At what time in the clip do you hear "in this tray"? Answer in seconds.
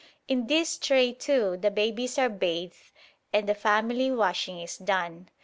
0.27-1.13